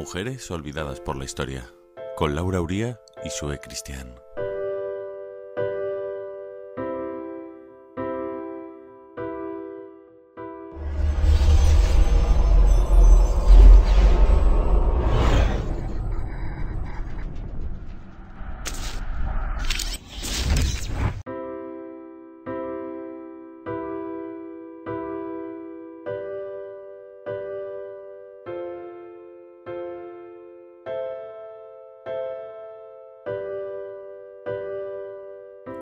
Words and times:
Mujeres 0.00 0.50
olvidadas 0.50 0.98
por 0.98 1.18
la 1.18 1.26
historia, 1.26 1.74
con 2.16 2.34
Laura 2.34 2.62
Uría 2.62 2.98
y 3.22 3.28
Sue 3.28 3.60
Cristian. 3.60 4.14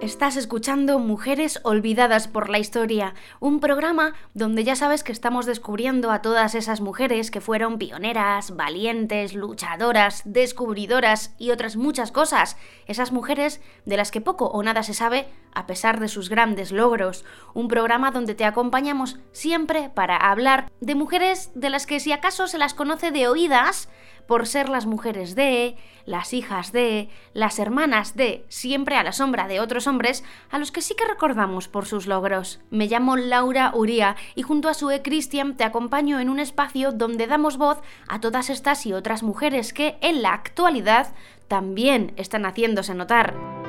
Estás 0.00 0.36
escuchando 0.36 1.00
Mujeres 1.00 1.58
Olvidadas 1.64 2.28
por 2.28 2.50
la 2.50 2.60
Historia, 2.60 3.14
un 3.40 3.58
programa 3.58 4.14
donde 4.32 4.62
ya 4.62 4.76
sabes 4.76 5.02
que 5.02 5.10
estamos 5.10 5.44
descubriendo 5.44 6.12
a 6.12 6.22
todas 6.22 6.54
esas 6.54 6.80
mujeres 6.80 7.32
que 7.32 7.40
fueron 7.40 7.78
pioneras, 7.78 8.54
valientes, 8.54 9.34
luchadoras, 9.34 10.22
descubridoras 10.24 11.34
y 11.36 11.50
otras 11.50 11.74
muchas 11.74 12.12
cosas. 12.12 12.56
Esas 12.86 13.10
mujeres 13.10 13.60
de 13.86 13.96
las 13.96 14.12
que 14.12 14.20
poco 14.20 14.46
o 14.46 14.62
nada 14.62 14.84
se 14.84 14.94
sabe 14.94 15.26
a 15.52 15.66
pesar 15.66 15.98
de 15.98 16.06
sus 16.06 16.28
grandes 16.28 16.70
logros. 16.70 17.24
Un 17.52 17.66
programa 17.66 18.12
donde 18.12 18.36
te 18.36 18.44
acompañamos 18.44 19.18
siempre 19.32 19.90
para 19.92 20.16
hablar 20.16 20.70
de 20.80 20.94
mujeres 20.94 21.50
de 21.56 21.70
las 21.70 21.86
que 21.86 21.98
si 21.98 22.12
acaso 22.12 22.46
se 22.46 22.58
las 22.58 22.72
conoce 22.72 23.10
de 23.10 23.26
oídas, 23.26 23.88
por 24.28 24.46
ser 24.46 24.68
las 24.68 24.84
mujeres 24.84 25.34
de, 25.34 25.74
las 26.04 26.34
hijas 26.34 26.70
de, 26.70 27.08
las 27.32 27.58
hermanas 27.58 28.14
de, 28.14 28.44
siempre 28.48 28.94
a 28.96 29.02
la 29.02 29.12
sombra 29.12 29.48
de 29.48 29.58
otros 29.58 29.86
hombres, 29.86 30.22
a 30.50 30.58
los 30.58 30.70
que 30.70 30.82
sí 30.82 30.94
que 30.94 31.08
recordamos 31.08 31.66
por 31.66 31.86
sus 31.86 32.06
logros. 32.06 32.60
Me 32.70 32.86
llamo 32.86 33.16
Laura 33.16 33.72
Uría 33.74 34.16
y 34.34 34.42
junto 34.42 34.68
a 34.68 34.74
Sue 34.74 35.02
Christian 35.02 35.56
te 35.56 35.64
acompaño 35.64 36.20
en 36.20 36.28
un 36.28 36.40
espacio 36.40 36.92
donde 36.92 37.26
damos 37.26 37.56
voz 37.56 37.78
a 38.06 38.20
todas 38.20 38.50
estas 38.50 38.84
y 38.84 38.92
otras 38.92 39.22
mujeres 39.22 39.72
que 39.72 39.96
en 40.02 40.20
la 40.20 40.34
actualidad 40.34 41.14
también 41.48 42.12
están 42.16 42.44
haciéndose 42.44 42.94
notar. 42.94 43.67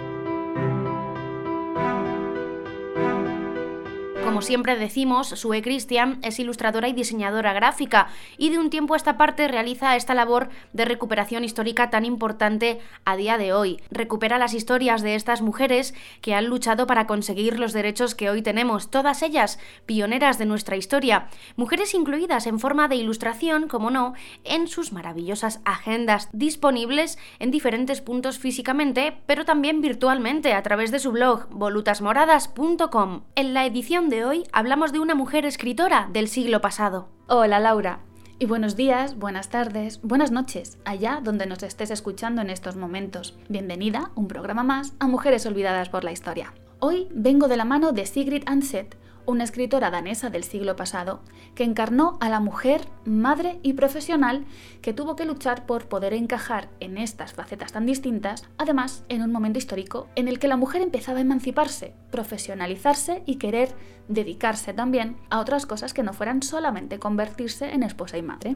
Como 4.29 4.43
siempre 4.43 4.75
decimos, 4.75 5.29
Sue 5.29 5.63
Christian 5.63 6.19
es 6.21 6.37
ilustradora 6.37 6.87
y 6.87 6.93
diseñadora 6.93 7.51
gráfica 7.51 8.09
y 8.37 8.51
de 8.51 8.59
un 8.59 8.69
tiempo 8.69 8.93
a 8.93 8.97
esta 8.97 9.17
parte 9.17 9.47
realiza 9.47 9.95
esta 9.95 10.13
labor 10.13 10.49
de 10.71 10.85
recuperación 10.85 11.43
histórica 11.43 11.89
tan 11.89 12.05
importante 12.05 12.79
a 13.05 13.15
día 13.15 13.39
de 13.39 13.53
hoy. 13.53 13.81
Recupera 13.89 14.37
las 14.37 14.53
historias 14.53 15.01
de 15.01 15.15
estas 15.15 15.41
mujeres 15.41 15.95
que 16.21 16.35
han 16.35 16.45
luchado 16.45 16.85
para 16.85 17.07
conseguir 17.07 17.57
los 17.57 17.73
derechos 17.73 18.13
que 18.13 18.29
hoy 18.29 18.43
tenemos, 18.43 18.91
todas 18.91 19.23
ellas 19.23 19.57
pioneras 19.87 20.37
de 20.37 20.45
nuestra 20.45 20.77
historia, 20.77 21.27
mujeres 21.55 21.95
incluidas 21.95 22.45
en 22.45 22.59
forma 22.59 22.87
de 22.87 22.97
ilustración, 22.97 23.67
como 23.67 23.89
no, 23.89 24.13
en 24.43 24.67
sus 24.67 24.93
maravillosas 24.93 25.59
agendas 25.65 26.29
disponibles 26.33 27.17
en 27.39 27.49
diferentes 27.49 27.99
puntos 28.01 28.37
físicamente, 28.37 29.17
pero 29.25 29.43
también 29.43 29.81
virtualmente 29.81 30.53
a 30.53 30.61
través 30.61 30.91
de 30.91 30.99
su 30.99 31.11
blog 31.11 31.47
volutasmoradas.com. 31.49 33.23
En 33.33 33.55
la 33.55 33.65
edición 33.65 34.09
de 34.09 34.18
hoy 34.25 34.43
hablamos 34.51 34.91
de 34.91 34.99
una 34.99 35.15
mujer 35.15 35.45
escritora 35.45 36.09
del 36.11 36.27
siglo 36.27 36.61
pasado. 36.61 37.09
Hola 37.27 37.59
Laura. 37.59 37.99
Y 38.39 38.45
buenos 38.45 38.75
días, 38.75 39.17
buenas 39.17 39.49
tardes, 39.49 40.01
buenas 40.01 40.31
noches, 40.31 40.77
allá 40.85 41.19
donde 41.23 41.45
nos 41.45 41.61
estés 41.63 41.91
escuchando 41.91 42.41
en 42.41 42.49
estos 42.49 42.75
momentos. 42.75 43.37
Bienvenida, 43.49 44.11
un 44.15 44.27
programa 44.27 44.63
más, 44.63 44.93
a 44.99 45.07
Mujeres 45.07 45.45
Olvidadas 45.45 45.89
por 45.89 46.03
la 46.03 46.11
Historia. 46.11 46.53
Hoy 46.79 47.07
vengo 47.11 47.47
de 47.47 47.57
la 47.57 47.65
mano 47.65 47.91
de 47.91 48.05
Sigrid 48.05 48.43
Anset, 48.45 48.97
una 49.29 49.43
escritora 49.43 49.91
danesa 49.91 50.29
del 50.29 50.43
siglo 50.43 50.75
pasado, 50.75 51.21
que 51.55 51.63
encarnó 51.63 52.17
a 52.19 52.29
la 52.29 52.39
mujer, 52.39 52.81
madre 53.05 53.59
y 53.61 53.73
profesional 53.73 54.45
que 54.81 54.91
tuvo 54.91 55.15
que 55.15 55.25
luchar 55.25 55.65
por 55.65 55.87
poder 55.87 56.13
encajar 56.13 56.69
en 56.79 56.97
estas 56.97 57.33
facetas 57.33 57.71
tan 57.71 57.85
distintas, 57.85 58.49
además 58.57 59.03
en 59.07 59.21
un 59.21 59.31
momento 59.31 59.59
histórico 59.59 60.07
en 60.15 60.27
el 60.27 60.39
que 60.39 60.47
la 60.47 60.57
mujer 60.57 60.81
empezaba 60.81 61.19
a 61.19 61.21
emanciparse, 61.21 61.93
profesionalizarse 62.11 63.21
y 63.25 63.35
querer 63.35 63.75
dedicarse 64.07 64.73
también 64.73 65.17
a 65.29 65.39
otras 65.39 65.65
cosas 65.65 65.93
que 65.93 66.03
no 66.03 66.13
fueran 66.13 66.41
solamente 66.41 66.97
convertirse 66.97 67.71
en 67.71 67.83
esposa 67.83 68.17
y 68.17 68.23
madre. 68.23 68.55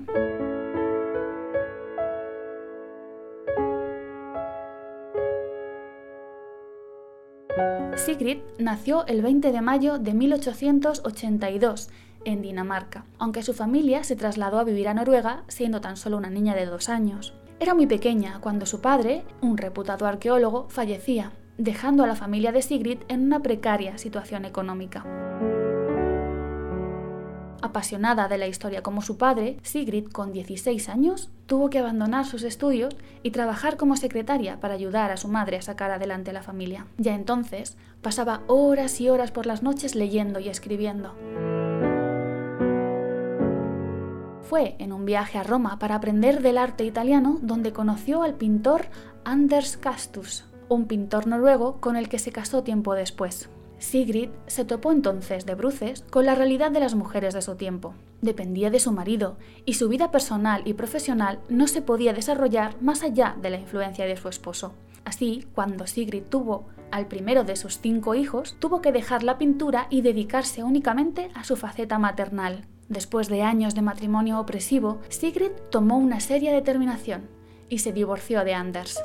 Sigrid 7.95 8.39
nació 8.57 9.05
el 9.05 9.21
20 9.21 9.51
de 9.51 9.61
mayo 9.61 9.99
de 9.99 10.13
1882 10.13 11.89
en 12.25 12.41
Dinamarca, 12.41 13.05
aunque 13.19 13.43
su 13.43 13.53
familia 13.53 14.03
se 14.03 14.15
trasladó 14.15 14.59
a 14.59 14.63
vivir 14.63 14.87
a 14.87 14.93
Noruega 14.93 15.43
siendo 15.47 15.79
tan 15.79 15.95
solo 15.95 16.17
una 16.17 16.29
niña 16.29 16.55
de 16.55 16.65
dos 16.65 16.89
años. 16.89 17.33
Era 17.59 17.73
muy 17.73 17.87
pequeña 17.87 18.39
cuando 18.41 18.65
su 18.65 18.81
padre, 18.81 19.23
un 19.41 19.57
reputado 19.57 20.05
arqueólogo, 20.05 20.67
fallecía, 20.69 21.31
dejando 21.57 22.03
a 22.03 22.07
la 22.07 22.15
familia 22.15 22.51
de 22.51 22.61
Sigrid 22.61 22.99
en 23.07 23.21
una 23.21 23.41
precaria 23.41 23.97
situación 23.97 24.45
económica. 24.45 25.05
Apasionada 27.63 28.27
de 28.27 28.37
la 28.37 28.47
historia 28.47 28.83
como 28.83 29.01
su 29.01 29.17
padre, 29.17 29.55
Sigrid, 29.63 30.07
con 30.09 30.33
16 30.33 30.89
años, 30.89 31.29
tuvo 31.45 31.69
que 31.69 31.79
abandonar 31.79 32.25
sus 32.25 32.43
estudios 32.43 32.93
y 33.23 33.31
trabajar 33.31 33.77
como 33.77 33.95
secretaria 33.95 34.59
para 34.59 34.73
ayudar 34.73 35.11
a 35.11 35.15
su 35.15 35.29
madre 35.29 35.55
a 35.55 35.61
sacar 35.61 35.89
adelante 35.89 36.31
a 36.31 36.33
la 36.33 36.43
familia. 36.43 36.87
Ya 36.97 37.15
entonces, 37.15 37.77
pasaba 38.01 38.41
horas 38.47 38.99
y 38.99 39.07
horas 39.07 39.31
por 39.31 39.45
las 39.45 39.63
noches 39.63 39.95
leyendo 39.95 40.41
y 40.41 40.49
escribiendo. 40.49 41.15
Fue 44.41 44.75
en 44.79 44.91
un 44.91 45.05
viaje 45.05 45.37
a 45.37 45.43
Roma 45.43 45.79
para 45.79 45.95
aprender 45.95 46.41
del 46.41 46.57
arte 46.57 46.83
italiano 46.83 47.39
donde 47.41 47.71
conoció 47.71 48.23
al 48.23 48.33
pintor 48.33 48.87
Anders 49.23 49.77
Castus, 49.77 50.43
un 50.67 50.85
pintor 50.85 51.27
noruego 51.27 51.79
con 51.79 51.95
el 51.95 52.09
que 52.09 52.19
se 52.19 52.33
casó 52.33 52.63
tiempo 52.63 52.93
después. 52.93 53.47
Sigrid 53.83 54.29
se 54.47 54.63
topó 54.63 54.93
entonces 54.93 55.45
de 55.45 55.55
bruces 55.55 56.05
con 56.09 56.25
la 56.25 56.35
realidad 56.35 56.71
de 56.71 56.79
las 56.79 56.95
mujeres 56.95 57.33
de 57.33 57.41
su 57.41 57.55
tiempo. 57.55 57.93
Dependía 58.21 58.69
de 58.69 58.79
su 58.79 58.93
marido 58.93 59.35
y 59.65 59.73
su 59.73 59.89
vida 59.89 60.09
personal 60.09 60.61
y 60.65 60.73
profesional 60.73 61.41
no 61.49 61.67
se 61.67 61.81
podía 61.81 62.13
desarrollar 62.13 62.81
más 62.81 63.03
allá 63.03 63.35
de 63.41 63.49
la 63.49 63.59
influencia 63.59 64.05
de 64.05 64.15
su 64.15 64.29
esposo. 64.29 64.73
Así, 65.03 65.45
cuando 65.53 65.85
Sigrid 65.85 66.23
tuvo 66.23 66.65
al 66.91 67.07
primero 67.07 67.43
de 67.43 67.57
sus 67.57 67.79
cinco 67.79 68.15
hijos, 68.15 68.55
tuvo 68.57 68.81
que 68.81 68.93
dejar 68.93 69.21
la 69.21 69.37
pintura 69.37 69.87
y 69.89 70.01
dedicarse 70.01 70.63
únicamente 70.63 71.29
a 71.35 71.43
su 71.43 71.57
faceta 71.57 71.99
maternal. 71.99 72.65
Después 72.87 73.27
de 73.27 73.43
años 73.43 73.75
de 73.75 73.81
matrimonio 73.81 74.39
opresivo, 74.39 75.01
Sigrid 75.09 75.51
tomó 75.69 75.97
una 75.97 76.21
seria 76.21 76.53
determinación 76.53 77.27
y 77.67 77.79
se 77.79 77.91
divorció 77.91 78.45
de 78.45 78.53
Anders. 78.53 78.97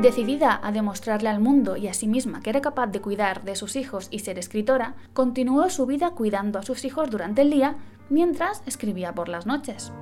Decidida 0.00 0.60
a 0.62 0.70
demostrarle 0.70 1.28
al 1.28 1.40
mundo 1.40 1.76
y 1.76 1.88
a 1.88 1.92
sí 1.92 2.06
misma 2.06 2.40
que 2.40 2.50
era 2.50 2.60
capaz 2.60 2.86
de 2.86 3.00
cuidar 3.00 3.42
de 3.42 3.56
sus 3.56 3.74
hijos 3.74 4.06
y 4.12 4.20
ser 4.20 4.38
escritora, 4.38 4.94
continuó 5.12 5.68
su 5.70 5.86
vida 5.86 6.10
cuidando 6.10 6.60
a 6.60 6.62
sus 6.62 6.84
hijos 6.84 7.10
durante 7.10 7.42
el 7.42 7.50
día 7.50 7.74
mientras 8.08 8.62
escribía 8.64 9.12
por 9.12 9.28
las 9.28 9.44
noches. 9.44 9.92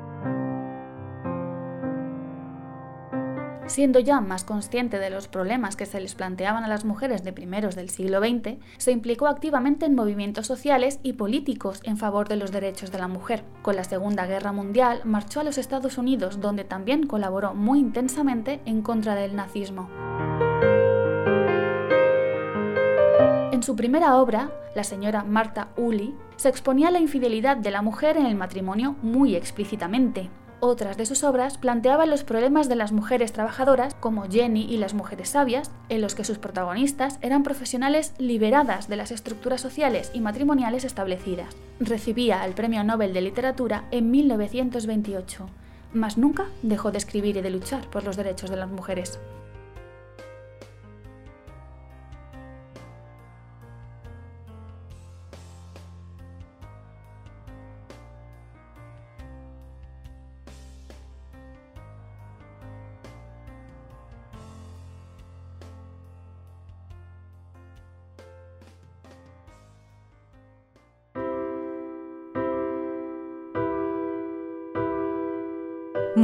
Siendo 3.76 4.00
ya 4.00 4.23
más 4.23 4.43
consciente 4.43 4.99
de 4.99 5.11
los 5.11 5.28
problemas 5.28 5.76
que 5.76 5.84
se 5.84 6.00
les 6.00 6.14
planteaban 6.14 6.64
a 6.64 6.69
las 6.69 6.87
mujeres 6.87 7.25
de 7.25 7.34
primeros 7.34 7.75
del 7.75 7.90
siglo 7.90 8.20
XX, 8.20 8.56
se 8.78 8.90
implicó 8.90 9.26
activamente 9.26 9.84
en 9.84 9.94
movimientos 9.94 10.46
sociales 10.46 10.99
y 11.02 11.12
políticos 11.12 11.82
en 11.84 11.99
favor 11.99 12.26
de 12.26 12.37
los 12.37 12.52
derechos 12.52 12.90
de 12.90 12.96
la 12.96 13.06
mujer. 13.06 13.44
Con 13.61 13.76
la 13.76 13.84
Segunda 13.84 14.25
Guerra 14.25 14.52
Mundial 14.52 15.02
marchó 15.05 15.40
a 15.40 15.44
los 15.44 15.58
Estados 15.58 15.99
Unidos, 15.99 16.40
donde 16.40 16.64
también 16.64 17.06
colaboró 17.06 17.52
muy 17.52 17.78
intensamente 17.81 18.62
en 18.64 18.81
contra 18.81 19.14
del 19.14 19.37
nazismo. 19.37 19.90
En 23.52 23.62
su 23.62 23.76
primera 23.76 24.17
obra, 24.17 24.52
la 24.75 24.84
señora 24.84 25.22
Martha 25.22 25.69
Uli 25.76 26.14
se 26.37 26.49
exponía 26.49 26.90
la 26.90 26.99
infidelidad 26.99 27.58
de 27.58 27.70
la 27.70 27.82
mujer 27.82 28.17
en 28.17 28.25
el 28.25 28.37
matrimonio 28.37 28.96
muy 29.02 29.37
explícitamente. 29.37 30.31
Otras 30.61 30.97
de 30.97 31.05
sus 31.05 31.23
obras 31.23 31.58
planteaban 31.58 32.08
los 32.08 32.25
problemas 32.25 32.69
de 32.69 32.76
las 32.76 32.91
mujeres 32.91 33.32
trabajadoras, 33.32 33.94
como 33.94 34.29
Jenny 34.29 34.62
y 34.62 34.79
las 34.79 34.94
mujeres 34.94 35.29
sabias, 35.29 35.70
en 35.91 36.00
los 36.00 36.14
que 36.14 36.25
sus 36.25 36.38
protagonistas 36.38 37.19
eran 37.20 37.43
profesionales 37.43 38.14
liberadas 38.19 38.88
de 38.88 38.97
las 38.97 39.11
estructuras 39.11 39.61
sociales 39.61 40.11
y 40.14 40.20
matrimoniales 40.20 40.85
establecidas. 40.85 41.55
Recibía 41.79 42.44
el 42.47 42.55
Premio 42.55 42.82
Nobel 42.85 43.12
de 43.12 43.20
Literatura 43.20 43.85
en 43.91 44.11
1928. 44.11 45.47
mas 45.93 46.19
nunca 46.19 46.47
dejó 46.62 46.91
de 46.91 46.99
escribir 46.99 47.37
y 47.37 47.43
de 47.43 47.50
luchar 47.50 47.88
por 47.88 48.05
los 48.05 48.17
derechos 48.17 48.50
de 48.50 48.56
las 48.56 48.69
mujeres. 48.69 49.19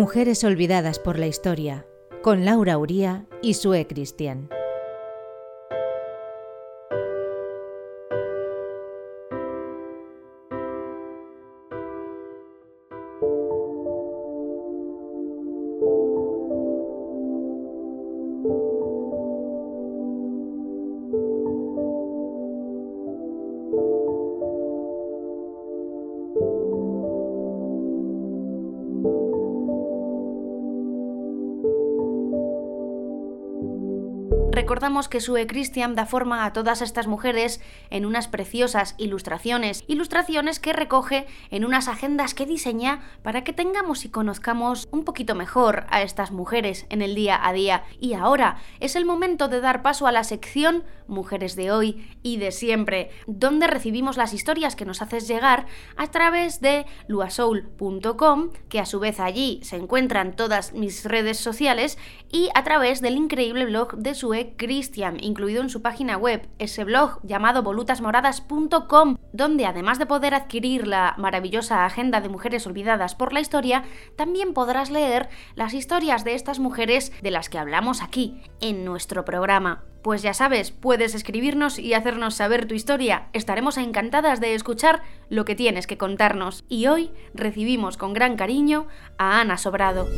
Mujeres 0.02 0.42
olvidadas 0.42 0.98
por 0.98 1.16
la 1.16 1.28
historia, 1.28 1.86
con 2.24 2.44
Laura 2.44 2.76
Uría 2.76 3.24
y 3.40 3.54
Sue 3.54 3.86
Cristian. 3.86 4.48
Que 34.82 35.20
Sue 35.20 35.46
Christian 35.46 35.94
da 35.94 36.06
forma 36.06 36.44
a 36.44 36.52
todas 36.52 36.82
estas 36.82 37.06
mujeres 37.06 37.60
en 37.90 38.04
unas 38.04 38.26
preciosas 38.26 38.96
ilustraciones, 38.98 39.84
ilustraciones 39.86 40.58
que 40.58 40.72
recoge 40.72 41.26
en 41.52 41.64
unas 41.64 41.86
agendas 41.86 42.34
que 42.34 42.46
diseña 42.46 43.00
para 43.22 43.44
que 43.44 43.52
tengamos 43.52 44.04
y 44.04 44.08
conozcamos 44.08 44.88
un 44.90 45.04
poquito 45.04 45.36
mejor 45.36 45.86
a 45.88 46.02
estas 46.02 46.32
mujeres 46.32 46.86
en 46.90 47.00
el 47.00 47.14
día 47.14 47.38
a 47.40 47.52
día. 47.52 47.84
Y 48.00 48.14
ahora 48.14 48.56
es 48.80 48.96
el 48.96 49.04
momento 49.04 49.46
de 49.46 49.60
dar 49.60 49.82
paso 49.82 50.08
a 50.08 50.12
la 50.12 50.24
sección 50.24 50.82
Mujeres 51.12 51.56
de 51.56 51.70
hoy 51.70 52.08
y 52.22 52.38
de 52.38 52.52
siempre, 52.52 53.10
donde 53.26 53.66
recibimos 53.66 54.16
las 54.16 54.32
historias 54.32 54.76
que 54.76 54.86
nos 54.86 55.02
haces 55.02 55.28
llegar 55.28 55.66
a 55.96 56.06
través 56.06 56.60
de 56.60 56.86
luasoul.com, 57.06 58.50
que 58.68 58.80
a 58.80 58.86
su 58.86 58.98
vez 58.98 59.20
allí 59.20 59.60
se 59.62 59.76
encuentran 59.76 60.34
todas 60.34 60.72
mis 60.72 61.04
redes 61.04 61.38
sociales, 61.38 61.98
y 62.30 62.48
a 62.54 62.64
través 62.64 63.02
del 63.02 63.16
increíble 63.16 63.66
blog 63.66 63.96
de 63.96 64.14
Sue 64.14 64.54
Christian, 64.56 64.71
incluido 65.20 65.62
en 65.62 65.68
su 65.68 65.82
página 65.82 66.16
web, 66.16 66.48
ese 66.58 66.84
blog 66.84 67.20
llamado 67.22 67.62
volutasmoradas.com, 67.62 69.16
donde 69.32 69.66
además 69.66 69.98
de 69.98 70.06
poder 70.06 70.34
adquirir 70.34 70.86
la 70.86 71.14
maravillosa 71.18 71.84
agenda 71.84 72.20
de 72.20 72.28
mujeres 72.28 72.66
olvidadas 72.66 73.14
por 73.14 73.32
la 73.32 73.40
historia, 73.40 73.84
también 74.16 74.54
podrás 74.54 74.90
leer 74.90 75.28
las 75.54 75.74
historias 75.74 76.24
de 76.24 76.34
estas 76.34 76.58
mujeres 76.58 77.12
de 77.22 77.30
las 77.30 77.48
que 77.48 77.58
hablamos 77.58 78.02
aquí, 78.02 78.40
en 78.60 78.84
nuestro 78.84 79.24
programa. 79.24 79.84
Pues 80.02 80.22
ya 80.22 80.34
sabes, 80.34 80.72
puedes 80.72 81.14
escribirnos 81.14 81.78
y 81.78 81.94
hacernos 81.94 82.34
saber 82.34 82.66
tu 82.66 82.74
historia. 82.74 83.28
Estaremos 83.32 83.78
encantadas 83.78 84.40
de 84.40 84.54
escuchar 84.54 85.02
lo 85.28 85.44
que 85.44 85.54
tienes 85.54 85.86
que 85.86 85.96
contarnos. 85.96 86.64
Y 86.68 86.88
hoy 86.88 87.12
recibimos 87.34 87.96
con 87.96 88.12
gran 88.12 88.36
cariño 88.36 88.88
a 89.16 89.40
Ana 89.40 89.58
Sobrado. 89.58 90.08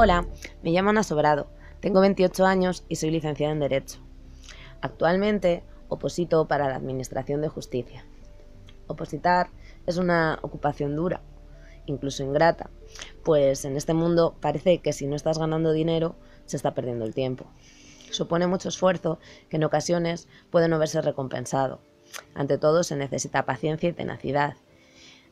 Hola, 0.00 0.28
me 0.62 0.70
llamo 0.70 0.90
Ana 0.90 1.02
Sobrado, 1.02 1.48
tengo 1.80 2.00
28 2.00 2.46
años 2.46 2.84
y 2.88 2.94
soy 2.94 3.10
licenciada 3.10 3.52
en 3.52 3.58
Derecho. 3.58 3.98
Actualmente 4.80 5.64
oposito 5.88 6.46
para 6.46 6.68
la 6.68 6.76
Administración 6.76 7.40
de 7.40 7.48
Justicia. 7.48 8.06
Opositar 8.86 9.50
es 9.86 9.96
una 9.96 10.38
ocupación 10.42 10.94
dura, 10.94 11.20
incluso 11.86 12.22
ingrata, 12.22 12.70
pues 13.24 13.64
en 13.64 13.76
este 13.76 13.92
mundo 13.92 14.36
parece 14.40 14.78
que 14.78 14.92
si 14.92 15.08
no 15.08 15.16
estás 15.16 15.36
ganando 15.36 15.72
dinero 15.72 16.14
se 16.46 16.56
está 16.58 16.74
perdiendo 16.74 17.04
el 17.04 17.12
tiempo. 17.12 17.46
Supone 18.12 18.46
mucho 18.46 18.68
esfuerzo 18.68 19.18
que 19.48 19.56
en 19.56 19.64
ocasiones 19.64 20.28
puede 20.50 20.68
no 20.68 20.78
verse 20.78 21.02
recompensado. 21.02 21.80
Ante 22.34 22.56
todo 22.56 22.84
se 22.84 22.94
necesita 22.94 23.46
paciencia 23.46 23.88
y 23.88 23.94
tenacidad 23.94 24.54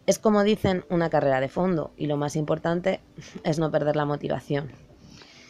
es 0.07 0.19
como 0.21 0.45
dicen 0.45 0.85
una 0.89 1.11
carrera 1.11 1.41
de 1.41 1.49
fondo 1.49 1.91
y 1.97 2.07
lo 2.07 2.17
más 2.17 2.37
importante 2.37 3.01
es 3.45 3.59
no 3.59 3.71
perder 3.71 3.97
la 3.97 4.05
motivación, 4.05 4.71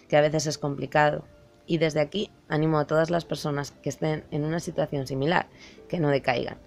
que 0.09 0.17
a 0.17 0.23
veces 0.23 0.47
es 0.47 0.59
complicado. 0.59 1.25
Y 1.69 1.79
desde 1.79 2.01
aquí 2.01 2.31
animo 2.49 2.79
a 2.79 2.87
todas 2.87 3.11
las 3.11 3.25
personas 3.25 3.73
que 3.73 3.89
estén 3.89 4.25
en 4.31 4.45
una 4.45 4.61
situación 4.61 5.07
similar 5.07 5.49
que 5.89 5.99
no 5.99 6.11
decaigan. 6.11 6.59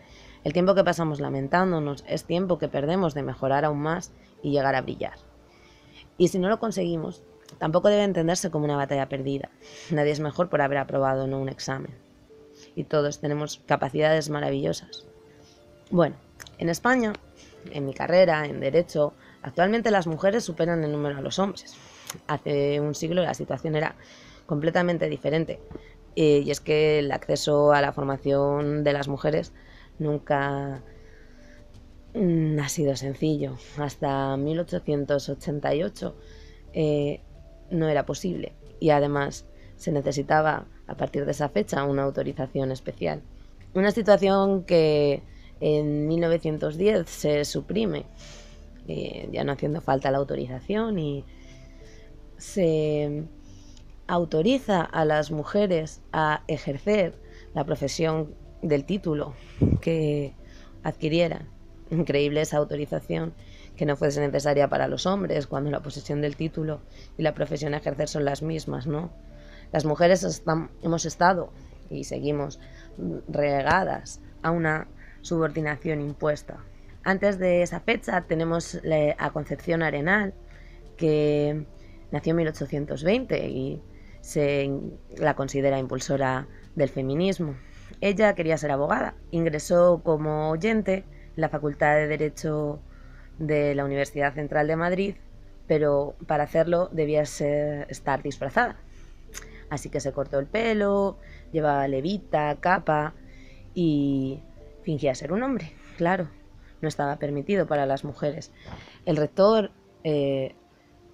El 0.44 0.54
tiempo 0.54 0.76
que 0.76 0.84
pasamos 0.84 1.20
lamentándonos 1.20 2.04
es 2.08 2.26
tiempo 2.26 2.58
que 2.58 2.68
perdemos 2.68 3.14
de 3.14 3.24
mejorar 3.24 3.66
aún 3.66 3.80
más 3.80 4.12
y 4.44 4.52
llegar 4.52 4.76
a 4.76 4.82
brillar. 4.82 5.16
Y 6.18 6.28
si 6.28 6.38
no 6.38 6.50
lo 6.50 6.60
conseguimos, 6.60 7.24
tampoco 7.58 7.90
debe 7.90 8.04
entenderse 8.04 8.52
como 8.52 8.66
una 8.66 8.76
batalla 8.76 9.10
perdida. 9.10 9.50
Nadie 9.90 10.12
es 10.12 10.20
mejor 10.20 10.50
por 10.50 10.62
haber 10.62 10.78
aprobado 10.78 11.28
no 11.28 11.40
un 11.40 11.50
examen. 11.50 11.96
Y 12.76 12.84
todos 12.84 13.20
tenemos 13.20 13.62
capacidades 13.66 14.30
maravillosas. 14.30 15.06
Bueno, 15.92 16.18
en 16.58 16.70
España 16.70 17.14
en 17.72 17.86
mi 17.86 17.94
carrera, 17.94 18.46
en 18.46 18.60
derecho, 18.60 19.14
actualmente 19.42 19.92
las 19.92 20.08
mujeres 20.08 20.44
superan 20.44 20.84
en 20.84 20.92
número 20.92 21.18
a 21.18 21.22
los 21.22 21.40
hombres. 21.40 21.76
Hace 22.28 22.80
un 22.80 22.96
siglo 22.96 23.22
la 23.22 23.34
situación 23.34 23.76
era 23.76 23.96
completamente 24.46 25.10
diferente. 25.10 25.60
Eh, 26.16 26.42
y 26.46 26.52
es 26.52 26.60
que 26.60 27.00
el 27.00 27.12
acceso 27.12 27.72
a 27.72 27.82
la 27.82 27.94
formación 27.94 28.84
de 28.84 28.94
las 28.94 29.08
mujeres 29.08 29.54
nunca 30.00 30.82
mm, 32.14 32.60
ha 32.60 32.70
sido 32.70 32.96
sencillo. 32.96 33.58
Hasta 33.78 34.36
1888 34.38 36.16
eh, 36.74 37.22
no 37.70 37.88
era 37.88 38.06
posible 38.06 38.54
y 38.80 38.90
además 38.90 39.46
se 39.76 39.92
necesitaba 39.92 40.66
a 40.88 40.96
partir 40.96 41.26
de 41.26 41.32
esa 41.32 41.50
fecha 41.50 41.84
una 41.84 42.04
autorización 42.04 42.72
especial. 42.72 43.22
Una 43.74 43.92
situación 43.92 44.64
que 44.64 45.22
en 45.62 46.08
1910 46.08 47.10
se 47.10 47.46
suprime, 47.46 48.06
eh, 48.88 49.30
ya 49.32 49.44
no 49.44 49.52
haciendo 49.52 49.82
falta 49.82 50.12
la 50.12 50.18
autorización, 50.18 51.00
y 51.00 51.26
se 52.38 53.24
autoriza 54.08 54.82
a 54.82 55.06
las 55.06 55.32
mujeres 55.32 56.02
a 56.12 56.44
ejercer 56.48 57.14
la 57.54 57.64
profesión 57.64 58.34
del 58.62 58.86
título 58.86 59.34
que 59.82 60.34
adquirieran. 60.84 61.50
Increíble 61.92 62.42
esa 62.42 62.58
autorización 62.58 63.34
que 63.76 63.86
no 63.86 63.96
fuese 63.96 64.20
necesaria 64.20 64.68
para 64.68 64.88
los 64.88 65.06
hombres 65.06 65.48
cuando 65.48 65.72
la 65.72 65.82
posesión 65.82 66.22
del 66.22 66.36
título 66.36 66.82
y 67.18 67.24
la 67.24 67.34
profesión 67.34 67.74
a 67.74 67.78
ejercer 67.78 68.08
son 68.08 68.26
las 68.26 68.42
mismas, 68.42 68.88
¿no? 68.88 69.12
Las 69.72 69.86
mujeres 69.86 70.44
hemos 70.82 71.06
estado 71.06 71.52
y 71.90 72.04
seguimos 72.04 72.60
regadas 73.28 74.20
a 74.42 74.52
una 74.52 74.88
subordinación 75.22 76.02
impuesta. 76.02 76.58
Antes 77.04 77.40
de 77.40 77.62
esa 77.64 77.80
fecha 77.80 78.22
tenemos 78.22 78.80
a 79.18 79.30
Concepción 79.32 79.84
Arenal, 79.84 80.34
que 80.98 81.66
nació 82.12 82.32
en 82.32 82.38
1820 82.38 83.48
y 83.48 83.82
se 84.22 84.70
la 85.18 85.36
considera 85.36 85.80
impulsora 85.80 86.48
del 86.76 86.90
feminismo. 86.90 87.56
Ella 88.02 88.36
quería 88.36 88.58
ser 88.58 88.72
abogada, 88.72 89.16
ingresó 89.32 90.02
como 90.04 90.50
oyente 90.50 91.06
en 91.36 91.42
la 91.42 91.50
Facultad 91.50 91.96
de 91.96 92.08
Derecho 92.08 92.80
de 93.40 93.74
la 93.76 93.86
Universidad 93.86 94.34
Central 94.34 94.68
de 94.68 94.76
Madrid, 94.76 95.16
pero 95.68 96.16
para 96.28 96.44
hacerlo 96.44 96.90
debía 96.92 97.22
estar 97.22 98.22
disfrazada. 98.22 98.78
Así 99.70 99.90
que 99.90 100.00
se 100.00 100.12
cortó 100.12 100.40
el 100.40 100.48
pelo, 100.48 101.18
llevaba 101.52 101.88
levita, 101.88 102.58
capa 102.60 103.14
y 103.74 104.42
Fingía 104.90 105.14
ser 105.14 105.32
un 105.34 105.44
hombre, 105.44 105.72
claro, 105.98 106.30
no 106.82 106.88
estaba 106.88 107.18
permitido 107.18 107.68
para 107.68 107.86
las 107.86 108.04
mujeres. 108.04 108.52
El 109.06 109.18
rector 109.18 109.70
eh, 110.04 110.56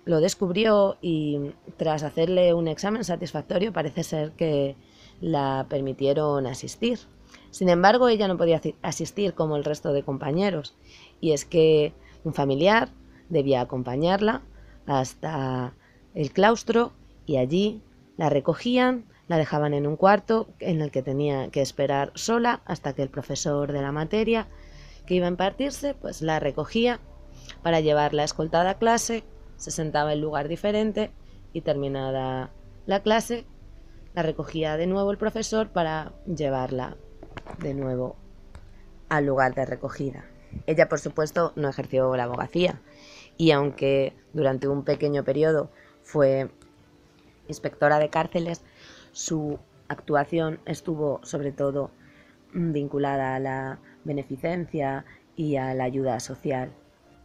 lo 0.05 0.21
descubrió 0.21 0.97
y 1.01 1.51
tras 1.75 2.03
hacerle 2.03 2.53
un 2.53 2.69
examen 2.69 3.03
satisfactorio 3.03 3.73
parece 3.73 4.03
ser 4.03 4.31
que 4.31 4.77
la 5.19 5.65
permitieron 5.67 6.47
asistir. 6.47 6.99
Sin 7.51 7.67
embargo, 7.67 8.07
ella 8.07 8.29
no 8.29 8.37
podía 8.37 8.61
asistir 8.81 9.33
como 9.33 9.57
el 9.57 9.65
resto 9.65 9.91
de 9.91 10.03
compañeros 10.03 10.77
y 11.19 11.33
es 11.33 11.43
que 11.43 11.91
un 12.23 12.33
familiar 12.33 12.91
debía 13.27 13.59
acompañarla 13.59 14.41
hasta 14.85 15.73
el 16.13 16.31
claustro 16.31 16.93
y 17.25 17.35
allí 17.35 17.81
la 18.15 18.29
recogían, 18.29 19.03
La 19.27 19.37
dejaban 19.37 19.73
en 19.73 19.87
un 19.87 19.95
cuarto 19.95 20.47
en 20.59 20.81
el 20.81 20.91
que 20.91 21.01
tenía 21.01 21.49
que 21.49 21.61
esperar 21.61 22.11
sola 22.15 22.61
hasta 22.65 22.93
que 22.93 23.01
el 23.01 23.09
profesor 23.09 23.71
de 23.71 23.81
la 23.81 23.91
materia 23.91 24.47
que 25.05 25.15
iba 25.15 25.25
a 25.25 25.29
impartirse 25.29 25.93
pues 25.93 26.21
la 26.21 26.39
recogía 26.39 26.99
para 27.63 27.79
llevarla 27.79 28.23
escoltada 28.23 28.71
a 28.71 28.77
clase, 28.77 29.23
se 29.57 29.71
sentaba 29.71 30.13
en 30.13 30.21
lugar 30.21 30.47
diferente 30.47 31.11
y 31.53 31.61
terminada 31.61 32.51
la 32.85 33.01
clase 33.01 33.45
la 34.13 34.23
recogía 34.23 34.77
de 34.77 34.87
nuevo 34.87 35.11
el 35.11 35.17
profesor 35.17 35.69
para 35.69 36.13
llevarla 36.25 36.95
de 37.59 37.73
nuevo 37.73 38.15
al 39.09 39.25
lugar 39.25 39.53
de 39.53 39.65
recogida. 39.65 40.25
Ella, 40.67 40.87
por 40.87 40.99
supuesto, 40.99 41.51
no 41.55 41.67
ejerció 41.67 42.15
la 42.15 42.23
abogacía 42.23 42.81
y 43.37 43.51
aunque 43.51 44.13
durante 44.33 44.69
un 44.69 44.83
pequeño 44.83 45.23
periodo 45.23 45.69
fue 46.01 46.49
inspectora 47.47 47.99
de 47.99 48.09
cárceles, 48.09 48.63
su 49.15 49.59
actuación 49.87 50.59
estuvo 50.65 51.21
sobre 51.23 51.53
todo 51.53 51.89
vinculada 52.53 53.33
a 53.33 53.39
la 53.39 53.79
beneficencia 54.03 55.05
y 55.37 55.55
a 55.55 55.73
la 55.73 55.85
ayuda 55.85 56.19
social. 56.19 56.73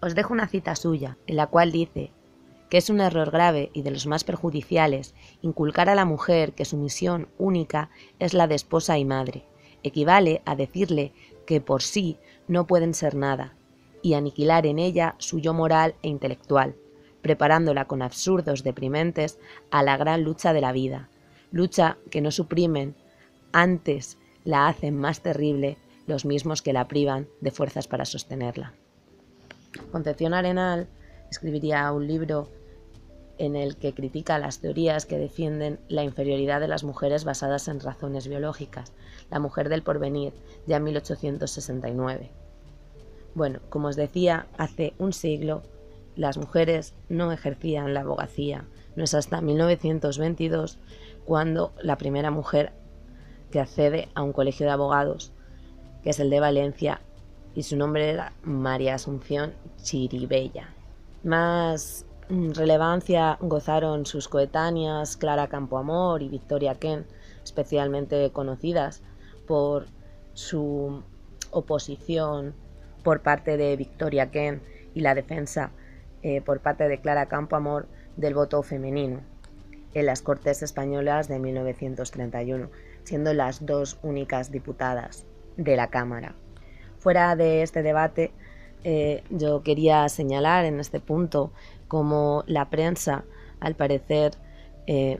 Os 0.00 0.14
dejo 0.14 0.32
una 0.32 0.46
cita 0.46 0.76
suya, 0.76 1.18
en 1.26 1.34
la 1.34 1.48
cual 1.48 1.72
dice 1.72 2.12
que 2.68 2.78
es 2.78 2.90
un 2.90 3.00
error 3.00 3.32
grave 3.32 3.70
y 3.72 3.82
de 3.82 3.90
los 3.90 4.06
más 4.06 4.22
perjudiciales 4.22 5.16
inculcar 5.42 5.88
a 5.88 5.96
la 5.96 6.04
mujer 6.04 6.52
que 6.52 6.64
su 6.64 6.76
misión 6.76 7.26
única 7.38 7.90
es 8.20 8.34
la 8.34 8.46
de 8.46 8.54
esposa 8.54 8.96
y 8.96 9.04
madre. 9.04 9.44
Equivale 9.82 10.42
a 10.44 10.54
decirle 10.54 11.12
que 11.44 11.60
por 11.60 11.82
sí 11.82 12.18
no 12.46 12.68
pueden 12.68 12.94
ser 12.94 13.16
nada, 13.16 13.56
y 14.00 14.14
aniquilar 14.14 14.64
en 14.64 14.78
ella 14.78 15.16
su 15.18 15.40
yo 15.40 15.54
moral 15.54 15.96
e 16.02 16.08
intelectual, 16.08 16.76
preparándola 17.20 17.86
con 17.86 18.00
absurdos 18.00 18.62
deprimentes 18.62 19.40
a 19.72 19.82
la 19.82 19.96
gran 19.96 20.22
lucha 20.22 20.52
de 20.52 20.60
la 20.60 20.70
vida, 20.70 21.09
lucha 21.52 21.98
que 22.10 22.20
no 22.20 22.30
suprimen, 22.30 22.94
antes 23.52 24.18
la 24.44 24.68
hacen 24.68 24.96
más 24.96 25.20
terrible 25.20 25.76
los 26.06 26.24
mismos 26.24 26.62
que 26.62 26.72
la 26.72 26.88
privan 26.88 27.28
de 27.40 27.50
fuerzas 27.50 27.88
para 27.88 28.04
sostenerla. 28.04 28.74
Concepción 29.92 30.34
Arenal 30.34 30.88
escribiría 31.30 31.90
un 31.92 32.06
libro 32.06 32.48
en 33.38 33.56
el 33.56 33.76
que 33.76 33.94
critica 33.94 34.38
las 34.38 34.60
teorías 34.60 35.06
que 35.06 35.18
defienden 35.18 35.80
la 35.88 36.04
inferioridad 36.04 36.60
de 36.60 36.68
las 36.68 36.84
mujeres 36.84 37.24
basadas 37.24 37.68
en 37.68 37.80
razones 37.80 38.28
biológicas, 38.28 38.92
La 39.30 39.38
mujer 39.38 39.68
del 39.68 39.82
porvenir, 39.82 40.34
ya 40.66 40.76
en 40.76 40.84
1869. 40.84 42.30
Bueno, 43.34 43.60
como 43.70 43.88
os 43.88 43.96
decía, 43.96 44.46
hace 44.58 44.92
un 44.98 45.12
siglo 45.12 45.62
las 46.16 46.36
mujeres 46.36 46.94
no 47.08 47.32
ejercían 47.32 47.94
la 47.94 48.00
abogacía. 48.00 48.66
No 48.96 49.04
es 49.04 49.14
hasta 49.14 49.40
1922 49.40 50.78
cuando 51.30 51.72
la 51.80 51.96
primera 51.96 52.32
mujer 52.32 52.72
que 53.52 53.60
accede 53.60 54.08
a 54.16 54.22
un 54.24 54.32
colegio 54.32 54.66
de 54.66 54.72
abogados, 54.72 55.32
que 56.02 56.10
es 56.10 56.18
el 56.18 56.28
de 56.28 56.40
Valencia, 56.40 57.02
y 57.54 57.62
su 57.62 57.76
nombre 57.76 58.10
era 58.10 58.32
María 58.42 58.96
Asunción 58.96 59.54
Chiribella. 59.80 60.74
Más 61.22 62.04
mm, 62.30 62.50
relevancia 62.50 63.38
gozaron 63.40 64.06
sus 64.06 64.26
coetáneas 64.26 65.16
Clara 65.16 65.46
Campoamor 65.46 66.20
y 66.20 66.28
Victoria 66.28 66.74
Ken, 66.74 67.06
especialmente 67.44 68.32
conocidas 68.32 69.00
por 69.46 69.86
su 70.32 71.00
oposición 71.52 72.56
por 73.04 73.22
parte 73.22 73.56
de 73.56 73.76
Victoria 73.76 74.32
Ken 74.32 74.64
y 74.96 75.00
la 75.00 75.14
defensa 75.14 75.70
eh, 76.24 76.40
por 76.40 76.58
parte 76.58 76.88
de 76.88 77.00
Clara 77.00 77.26
Campoamor 77.26 77.86
del 78.16 78.34
voto 78.34 78.64
femenino 78.64 79.20
en 79.94 80.06
las 80.06 80.22
Cortes 80.22 80.62
Españolas 80.62 81.28
de 81.28 81.38
1931, 81.38 82.70
siendo 83.04 83.34
las 83.34 83.66
dos 83.66 83.98
únicas 84.02 84.50
diputadas 84.50 85.24
de 85.56 85.76
la 85.76 85.88
Cámara. 85.88 86.34
Fuera 86.98 87.34
de 87.36 87.62
este 87.62 87.82
debate, 87.82 88.32
eh, 88.84 89.22
yo 89.30 89.62
quería 89.62 90.08
señalar 90.08 90.64
en 90.64 90.80
este 90.80 91.00
punto 91.00 91.52
cómo 91.88 92.44
la 92.46 92.70
prensa, 92.70 93.24
al 93.58 93.74
parecer, 93.74 94.32
eh, 94.86 95.18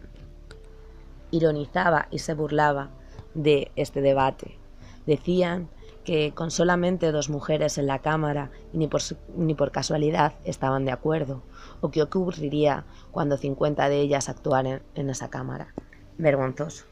ironizaba 1.30 2.08
y 2.10 2.18
se 2.18 2.34
burlaba 2.34 2.90
de 3.34 3.70
este 3.76 4.00
debate. 4.00 4.58
Decían 5.06 5.68
que 6.04 6.32
con 6.34 6.50
solamente 6.50 7.12
dos 7.12 7.28
mujeres 7.28 7.78
en 7.78 7.86
la 7.86 8.00
Cámara 8.00 8.50
ni 8.72 8.88
por, 8.88 9.02
ni 9.36 9.54
por 9.54 9.70
casualidad 9.70 10.34
estaban 10.44 10.84
de 10.84 10.92
acuerdo, 10.92 11.42
o 11.80 11.90
qué 11.90 12.02
ocurriría 12.02 12.84
cuando 13.10 13.36
50 13.36 13.88
de 13.88 14.00
ellas 14.00 14.28
actuaran 14.28 14.82
en 14.94 15.10
esa 15.10 15.30
Cámara. 15.30 15.74
Vergonzoso. 16.18 16.86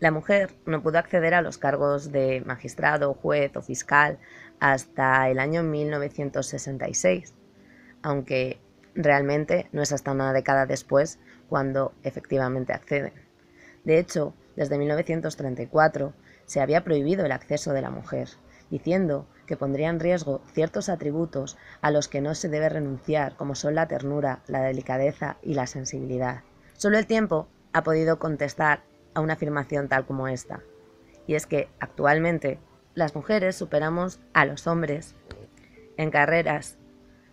La 0.00 0.10
mujer 0.10 0.50
no 0.64 0.82
pudo 0.82 0.98
acceder 0.98 1.34
a 1.34 1.42
los 1.42 1.58
cargos 1.58 2.10
de 2.10 2.42
magistrado, 2.46 3.12
juez 3.12 3.54
o 3.56 3.60
fiscal 3.60 4.18
hasta 4.58 5.28
el 5.28 5.38
año 5.38 5.62
1966, 5.62 7.34
aunque 8.02 8.58
realmente 8.94 9.68
no 9.72 9.82
es 9.82 9.92
hasta 9.92 10.12
una 10.12 10.32
década 10.32 10.64
después 10.64 11.18
cuando 11.50 11.92
efectivamente 12.02 12.72
acceden. 12.72 13.12
De 13.84 13.98
hecho, 13.98 14.34
desde 14.56 14.78
1934 14.78 16.14
se 16.50 16.60
había 16.60 16.82
prohibido 16.82 17.24
el 17.24 17.30
acceso 17.30 17.72
de 17.72 17.80
la 17.80 17.90
mujer, 17.90 18.28
diciendo 18.70 19.28
que 19.46 19.56
pondría 19.56 19.88
en 19.88 20.00
riesgo 20.00 20.42
ciertos 20.52 20.88
atributos 20.88 21.56
a 21.80 21.92
los 21.92 22.08
que 22.08 22.20
no 22.20 22.34
se 22.34 22.48
debe 22.48 22.68
renunciar, 22.68 23.36
como 23.36 23.54
son 23.54 23.76
la 23.76 23.86
ternura, 23.86 24.40
la 24.48 24.60
delicadeza 24.60 25.36
y 25.42 25.54
la 25.54 25.68
sensibilidad. 25.68 26.42
Solo 26.72 26.98
el 26.98 27.06
tiempo 27.06 27.46
ha 27.72 27.84
podido 27.84 28.18
contestar 28.18 28.82
a 29.14 29.20
una 29.20 29.34
afirmación 29.34 29.86
tal 29.86 30.06
como 30.06 30.26
esta, 30.26 30.58
y 31.28 31.36
es 31.36 31.46
que 31.46 31.68
actualmente 31.78 32.58
las 32.94 33.14
mujeres 33.14 33.54
superamos 33.54 34.18
a 34.32 34.44
los 34.44 34.66
hombres 34.66 35.14
en 35.96 36.10
carreras 36.10 36.78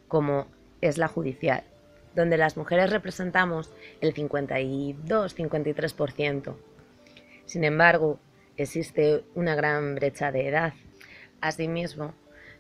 como 0.07 0.45
es 0.79 0.99
la 0.99 1.07
judicial, 1.07 1.63
donde 2.15 2.37
las 2.37 2.55
mujeres 2.55 2.91
representamos 2.91 3.73
el 3.99 4.13
52-53%. 4.13 6.55
Sin 7.47 7.63
embargo, 7.63 8.19
existe 8.57 9.23
una 9.35 9.55
gran 9.55 9.95
brecha 9.95 10.31
de 10.31 10.47
edad. 10.47 10.73
Asimismo, 11.41 12.13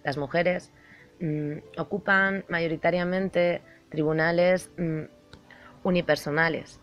las 0.03 0.17
mujeres 0.17 0.71
mm, 1.19 1.57
ocupan 1.77 2.45
mayoritariamente 2.47 3.61
tribunales 3.89 4.71
mm, 4.77 5.03
unipersonales 5.83 6.79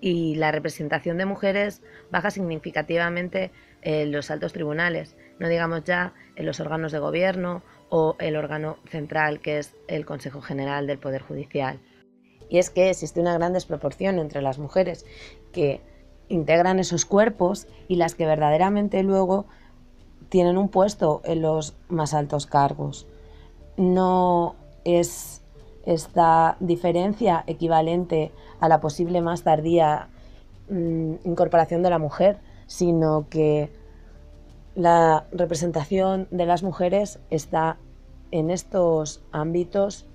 y 0.00 0.34
la 0.34 0.52
representación 0.52 1.16
de 1.18 1.26
mujeres 1.26 1.82
baja 2.10 2.30
significativamente 2.30 3.50
en 3.82 4.12
los 4.12 4.30
altos 4.30 4.52
tribunales, 4.52 5.16
no 5.38 5.48
digamos 5.48 5.84
ya 5.84 6.14
en 6.34 6.46
los 6.46 6.60
órganos 6.60 6.92
de 6.92 6.98
gobierno 6.98 7.62
o 7.88 8.16
el 8.18 8.36
órgano 8.36 8.78
central 8.90 9.40
que 9.40 9.58
es 9.58 9.74
el 9.88 10.04
Consejo 10.04 10.40
General 10.40 10.86
del 10.86 10.98
Poder 10.98 11.22
Judicial. 11.22 11.80
Y 12.48 12.58
es 12.58 12.70
que 12.70 12.90
existe 12.90 13.20
una 13.20 13.34
gran 13.34 13.52
desproporción 13.52 14.18
entre 14.18 14.42
las 14.42 14.58
mujeres 14.58 15.04
que 15.52 15.80
integran 16.28 16.78
esos 16.78 17.04
cuerpos 17.04 17.66
y 17.88 17.96
las 17.96 18.14
que 18.14 18.26
verdaderamente 18.26 19.02
luego 19.02 19.46
tienen 20.28 20.58
un 20.58 20.68
puesto 20.68 21.20
en 21.24 21.42
los 21.42 21.74
más 21.88 22.14
altos 22.14 22.46
cargos. 22.46 23.06
No 23.76 24.56
es 24.84 25.42
esta 25.84 26.56
diferencia 26.60 27.44
equivalente 27.46 28.32
a 28.60 28.68
la 28.68 28.80
posible 28.80 29.20
más 29.20 29.42
tardía 29.42 30.08
mm, 30.68 31.14
incorporación 31.24 31.82
de 31.82 31.90
la 31.90 31.98
mujer, 31.98 32.38
sino 32.66 33.28
que 33.28 33.70
la 34.74 35.24
representación 35.32 36.26
de 36.30 36.46
las 36.46 36.62
mujeres 36.62 37.20
está 37.30 37.78
en 38.30 38.50
estos 38.50 39.22
ámbitos 39.32 40.06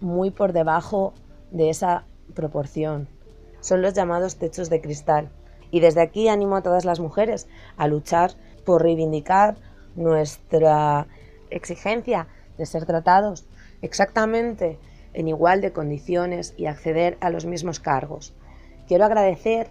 muy 0.00 0.30
por 0.30 0.52
debajo 0.52 1.12
de 1.50 1.70
esa 1.70 2.04
proporción. 2.34 3.08
Son 3.60 3.82
los 3.82 3.92
llamados 3.92 4.36
techos 4.36 4.70
de 4.70 4.80
cristal. 4.80 5.28
Y 5.70 5.80
desde 5.80 6.02
aquí 6.02 6.28
animo 6.28 6.56
a 6.56 6.62
todas 6.62 6.84
las 6.84 7.00
mujeres 7.00 7.48
a 7.76 7.86
luchar 7.86 8.32
por 8.64 8.82
reivindicar 8.82 9.56
nuestra 9.96 11.06
exigencia 11.50 12.28
de 12.58 12.66
ser 12.66 12.86
tratados 12.86 13.46
exactamente 13.82 14.78
en 15.14 15.28
igual 15.28 15.60
de 15.60 15.72
condiciones 15.72 16.54
y 16.56 16.66
acceder 16.66 17.16
a 17.20 17.30
los 17.30 17.46
mismos 17.46 17.80
cargos. 17.80 18.34
Quiero 18.86 19.04
agradecer 19.04 19.68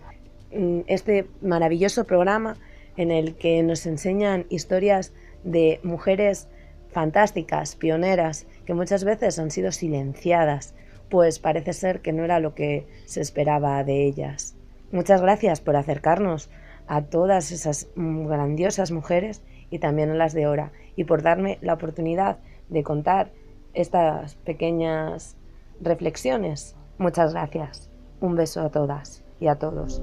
mm, 0.53 0.81
este 0.87 1.27
maravilloso 1.41 2.05
programa 2.05 2.57
en 2.97 3.11
el 3.11 3.35
que 3.35 3.63
nos 3.63 3.85
enseñan 3.85 4.45
historias 4.49 5.13
de 5.43 5.79
mujeres 5.83 6.47
fantásticas, 6.91 7.75
pioneras, 7.75 8.45
que 8.65 8.73
muchas 8.73 9.03
veces 9.03 9.39
han 9.39 9.51
sido 9.51 9.71
silenciadas, 9.71 10.73
pues 11.09 11.39
parece 11.39 11.73
ser 11.73 12.01
que 12.01 12.11
no 12.11 12.23
era 12.23 12.39
lo 12.39 12.55
que 12.55 12.87
se 13.05 13.21
esperaba 13.21 13.83
de 13.83 14.05
ellas. 14.05 14.55
Muchas 14.91 15.22
gracias 15.22 15.62
por 15.62 15.75
acercarnos 15.75 16.50
a 16.88 17.03
todas 17.03 17.51
esas 17.51 17.89
grandiosas 17.96 18.91
mujeres 18.91 19.43
y 19.69 19.79
también 19.79 20.10
a 20.10 20.15
las 20.15 20.34
de 20.34 20.46
ahora 20.46 20.72
y 20.96 21.03
por 21.03 21.22
darme 21.22 21.60
la 21.62 21.74
oportunidad 21.74 22.39
de 22.69 22.84
contar 22.84 23.31
estas 23.74 24.36
pequeñas 24.36 25.38
reflexiones. 25.79 26.75
Muchas 26.98 27.34
gracias. 27.34 27.89
Un 28.19 28.36
beso 28.36 28.62
a 28.62 28.69
todas 28.69 29.24
y 29.39 29.48
a 29.48 29.55
todos. 29.55 30.01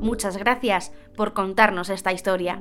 Muchas 0.00 0.38
gracias 0.38 0.92
por 1.16 1.34
contarnos 1.34 1.90
esta 1.90 2.12
historia. 2.12 2.60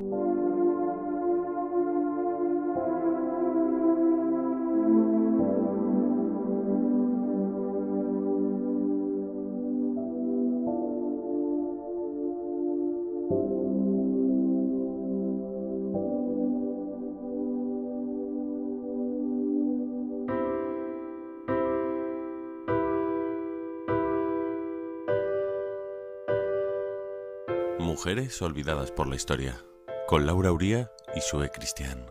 Mujeres 27.97 28.39
olvidadas 28.43 28.91
por 28.91 29.07
la 29.07 29.15
historia, 29.15 29.59
con 30.05 30.27
Laura 30.27 30.51
Uría 30.51 30.91
y 31.15 31.21
Sue 31.21 31.49
Cristian. 31.49 32.05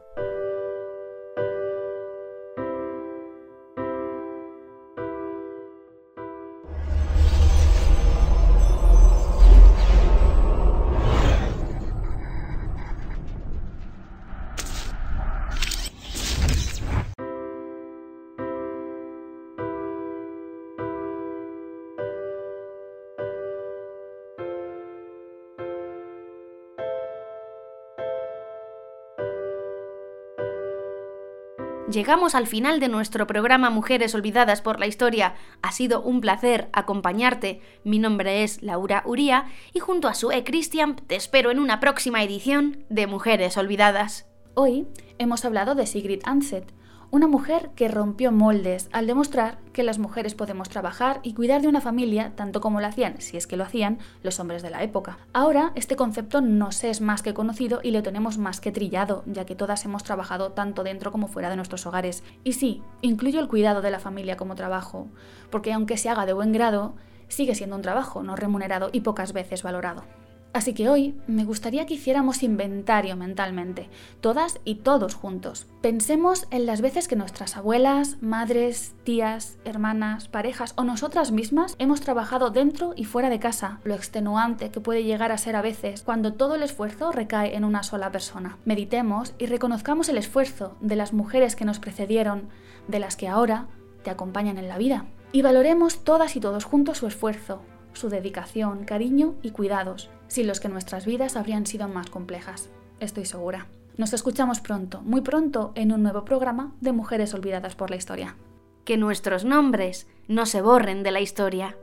Llegamos 31.96 32.34
al 32.34 32.46
final 32.46 32.78
de 32.78 32.88
nuestro 32.88 33.26
programa 33.26 33.70
Mujeres 33.70 34.14
Olvidadas 34.14 34.60
por 34.60 34.78
la 34.78 34.86
Historia. 34.86 35.34
Ha 35.62 35.72
sido 35.72 36.02
un 36.02 36.20
placer 36.20 36.68
acompañarte. 36.74 37.62
Mi 37.84 37.98
nombre 37.98 38.42
es 38.42 38.62
Laura 38.62 39.02
Uría 39.06 39.46
y 39.72 39.80
junto 39.80 40.06
a 40.06 40.12
Sue 40.12 40.44
Christian 40.44 40.96
te 40.96 41.16
espero 41.16 41.50
en 41.50 41.58
una 41.58 41.80
próxima 41.80 42.22
edición 42.22 42.84
de 42.90 43.06
Mujeres 43.06 43.56
Olvidadas. 43.56 44.26
Hoy 44.52 44.86
hemos 45.16 45.46
hablado 45.46 45.74
de 45.74 45.86
Sigrid 45.86 46.20
Anset, 46.26 46.70
una 47.16 47.28
mujer 47.28 47.70
que 47.74 47.88
rompió 47.88 48.30
moldes 48.30 48.90
al 48.92 49.06
demostrar 49.06 49.56
que 49.72 49.82
las 49.82 49.98
mujeres 49.98 50.34
podemos 50.34 50.68
trabajar 50.68 51.20
y 51.22 51.32
cuidar 51.32 51.62
de 51.62 51.68
una 51.68 51.80
familia 51.80 52.32
tanto 52.36 52.60
como 52.60 52.78
lo 52.78 52.86
hacían, 52.86 53.22
si 53.22 53.38
es 53.38 53.46
que 53.46 53.56
lo 53.56 53.64
hacían, 53.64 53.98
los 54.22 54.38
hombres 54.38 54.62
de 54.62 54.68
la 54.68 54.82
época. 54.82 55.16
Ahora 55.32 55.72
este 55.76 55.96
concepto 55.96 56.42
nos 56.42 56.84
es 56.84 57.00
más 57.00 57.22
que 57.22 57.32
conocido 57.32 57.80
y 57.82 57.90
lo 57.90 58.02
tenemos 58.02 58.36
más 58.36 58.60
que 58.60 58.70
trillado, 58.70 59.24
ya 59.24 59.46
que 59.46 59.54
todas 59.54 59.82
hemos 59.86 60.04
trabajado 60.04 60.52
tanto 60.52 60.84
dentro 60.84 61.10
como 61.10 61.26
fuera 61.26 61.48
de 61.48 61.56
nuestros 61.56 61.86
hogares. 61.86 62.22
Y 62.44 62.52
sí, 62.52 62.82
incluyo 63.00 63.40
el 63.40 63.48
cuidado 63.48 63.80
de 63.80 63.90
la 63.90 63.98
familia 63.98 64.36
como 64.36 64.54
trabajo, 64.54 65.08
porque 65.50 65.72
aunque 65.72 65.96
se 65.96 66.10
haga 66.10 66.26
de 66.26 66.34
buen 66.34 66.52
grado, 66.52 66.96
sigue 67.28 67.54
siendo 67.54 67.76
un 67.76 67.82
trabajo 67.82 68.22
no 68.22 68.36
remunerado 68.36 68.90
y 68.92 69.00
pocas 69.00 69.32
veces 69.32 69.62
valorado. 69.62 70.04
Así 70.52 70.72
que 70.72 70.88
hoy 70.88 71.14
me 71.26 71.44
gustaría 71.44 71.84
que 71.84 71.94
hiciéramos 71.94 72.42
inventario 72.42 73.14
mentalmente, 73.14 73.90
todas 74.22 74.58
y 74.64 74.76
todos 74.76 75.14
juntos. 75.14 75.66
Pensemos 75.82 76.46
en 76.50 76.64
las 76.64 76.80
veces 76.80 77.08
que 77.08 77.16
nuestras 77.16 77.58
abuelas, 77.58 78.16
madres, 78.22 78.94
tías, 79.04 79.58
hermanas, 79.64 80.28
parejas 80.28 80.72
o 80.76 80.84
nosotras 80.84 81.30
mismas 81.30 81.76
hemos 81.78 82.00
trabajado 82.00 82.50
dentro 82.50 82.94
y 82.96 83.04
fuera 83.04 83.28
de 83.28 83.38
casa, 83.38 83.80
lo 83.84 83.94
extenuante 83.94 84.70
que 84.70 84.80
puede 84.80 85.04
llegar 85.04 85.30
a 85.30 85.38
ser 85.38 85.56
a 85.56 85.62
veces 85.62 86.02
cuando 86.02 86.32
todo 86.32 86.54
el 86.54 86.62
esfuerzo 86.62 87.12
recae 87.12 87.54
en 87.54 87.64
una 87.64 87.82
sola 87.82 88.10
persona. 88.10 88.56
Meditemos 88.64 89.34
y 89.38 89.46
reconozcamos 89.46 90.08
el 90.08 90.16
esfuerzo 90.16 90.76
de 90.80 90.96
las 90.96 91.12
mujeres 91.12 91.54
que 91.54 91.66
nos 91.66 91.80
precedieron, 91.80 92.48
de 92.88 92.98
las 92.98 93.16
que 93.16 93.28
ahora 93.28 93.66
te 94.02 94.10
acompañan 94.10 94.56
en 94.56 94.68
la 94.68 94.78
vida. 94.78 95.04
Y 95.32 95.42
valoremos 95.42 96.02
todas 96.02 96.34
y 96.36 96.40
todos 96.40 96.64
juntos 96.64 96.98
su 96.98 97.06
esfuerzo, 97.06 97.60
su 97.92 98.08
dedicación, 98.08 98.84
cariño 98.84 99.34
y 99.42 99.50
cuidados, 99.50 100.10
sin 100.28 100.46
los 100.46 100.60
que 100.60 100.68
nuestras 100.68 101.06
vidas 101.06 101.36
habrían 101.36 101.66
sido 101.66 101.88
más 101.88 102.10
complejas. 102.10 102.68
Estoy 103.00 103.26
segura. 103.26 103.66
Nos 103.96 104.12
escuchamos 104.12 104.60
pronto, 104.60 105.00
muy 105.02 105.22
pronto, 105.22 105.72
en 105.74 105.92
un 105.92 106.02
nuevo 106.02 106.24
programa 106.24 106.74
de 106.80 106.92
Mujeres 106.92 107.32
Olvidadas 107.34 107.74
por 107.74 107.90
la 107.90 107.96
Historia. 107.96 108.36
Que 108.84 108.96
nuestros 108.96 109.44
nombres 109.44 110.06
no 110.28 110.46
se 110.46 110.60
borren 110.60 111.02
de 111.02 111.10
la 111.10 111.20
historia. 111.20 111.76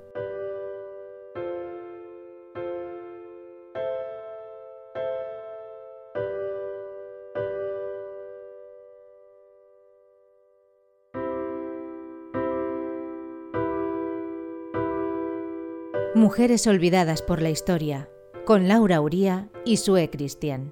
Mujeres 16.16 16.68
olvidadas 16.68 17.22
por 17.22 17.42
la 17.42 17.50
historia, 17.50 18.08
con 18.46 18.68
Laura 18.68 19.00
Uría 19.00 19.48
y 19.66 19.78
Sue 19.78 20.10
Cristian. 20.10 20.72